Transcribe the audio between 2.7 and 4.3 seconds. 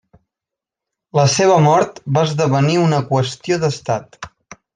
una qüestió d'estat.